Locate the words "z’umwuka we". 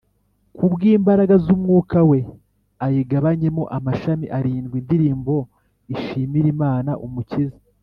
1.43-2.19